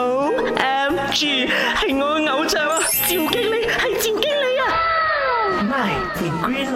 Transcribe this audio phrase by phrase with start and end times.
[0.00, 2.78] O M G，系我嘅偶像啊！
[2.86, 5.60] 赵经理系赵经理啊！
[5.68, 6.72] 奶，你 green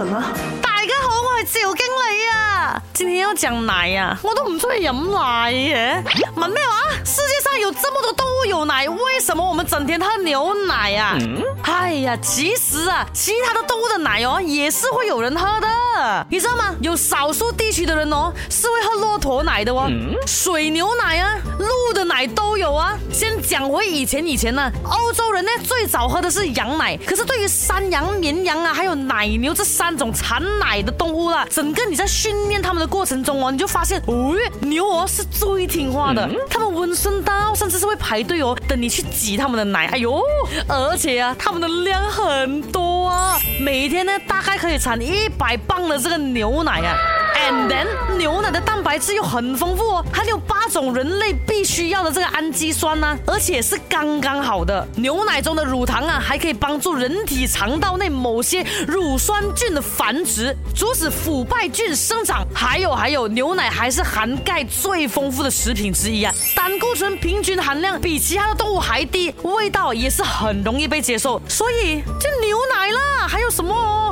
[0.60, 2.82] 大家好，我系赵经理啊！
[2.92, 6.02] 今天要讲奶啊，我都唔中意饮奶耶。
[6.34, 6.90] 问咩话？
[7.04, 11.16] 世界上有这么多动物有奶，为什么我们整天喝牛奶啊？
[11.62, 16.74] 哎呀，其实啊，其他的动物的奶哦，也是会有人喝的，你知道吗？
[16.82, 19.86] 有少数地区的人哦，是会喝骆驼奶的哦，
[20.26, 21.66] 水牛奶啊，鹿。
[21.92, 22.98] 的奶都有啊！
[23.12, 26.96] 先讲回以前，以前呢，欧洲人呢最早喝的是羊奶。
[27.06, 39.86] 可是对于山羊、绵羊啊，还有奶牛这三种产奶的动物啦，整个你在训练它们的过程中哦，你就发现，哦，牛儿是最听话的，它们温顺到甚至是会排队哦，等你去挤它们的奶。
[39.92, 40.20] 哎呦，
[40.66, 46.96] 而且啊，它们的量很多啊，每天呢大概可以产一百磅的这个牛奶啊。
[47.36, 47.86] And then，
[48.18, 54.86] 牛奶的蛋白质又很丰富哦，它有八种人类必须要的这个氨基酸呢，而且是刚刚好的。
[54.96, 62.46] 牛奶中的乳糖啊，还可以帮助人体肠道内某些乳酸菌的繁殖，阻止腐败菌生长。
[62.54, 71.40] 还有还有，牛奶还是含钙最丰富的食品之一啊，胆固醇平均含量比其他的动物还低，味道也是很容易被接受。
[71.48, 74.11] 所以就牛奶啦，还有什么？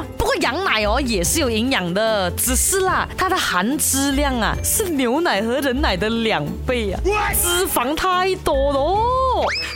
[0.50, 7.00] 羊奶哦也是有营养的，只是啦，它的含脂量啊是牛奶和人奶的两倍啊，
[7.40, 8.98] 脂肪太多了。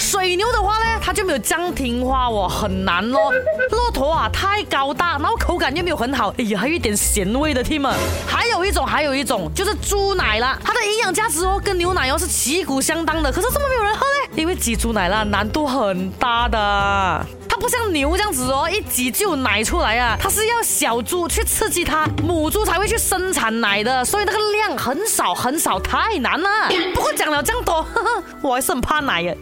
[0.00, 3.32] 水牛的话呢，它就没有这么听话哦，很难咯。
[3.70, 7.62] 骆驼啊太高大，然后口感又没有很好，哎呀，还有一点咸味的。
[7.64, 7.88] Team，
[8.26, 14.32] 还有一种，还有一种就是猪奶啦，它的营养价值哦跟牛奶哦是旗鼓相当的，可是怎么没有人喝呢？
[14.36, 17.26] 因为挤猪奶啦难度很大的。
[17.64, 20.18] 不像牛这样子哦，一挤就有奶出来啊！
[20.20, 26.46] 它是要小猪去刺激它，母猪才会去生产奶的，所以那个量很少很少，太难了。
[26.94, 27.82] 不过讲了这样多，
[28.44, 29.34] 我还是很怕奶呀。